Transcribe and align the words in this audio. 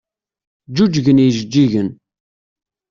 Ǧǧuǧgen 0.69 1.23
yijeǧǧigen. 1.23 1.89